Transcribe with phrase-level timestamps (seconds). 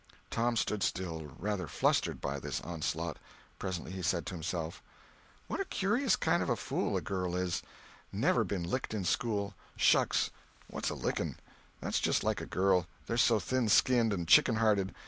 [0.31, 3.19] Tom stood still, rather flustered by this onslaught.
[3.59, 4.81] Presently he said to himself:
[5.45, 7.61] "What a curious kind of a fool a girl is!
[8.11, 9.53] Never been licked in school!
[9.75, 10.31] Shucks!
[10.65, 11.35] What's a licking!
[11.81, 14.95] That's just like a girl—they're so thin skinned and chicken hearted.